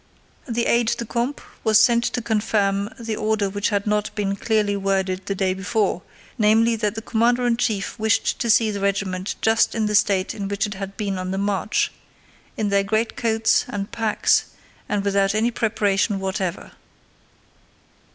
[0.49, 4.75] The aide de camp was sent to confirm the order which had not been clearly
[4.75, 6.01] worded the day before,
[6.39, 10.33] namely, that the commander in chief wished to see the regiment just in the state
[10.33, 11.91] in which it had been on the march:
[12.57, 14.45] in their greatcoats, and packs,
[14.89, 16.71] and without any preparation whatever.